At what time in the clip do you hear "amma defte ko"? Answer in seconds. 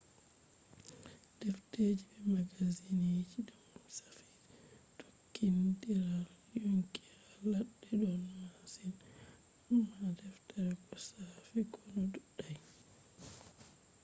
9.73-10.93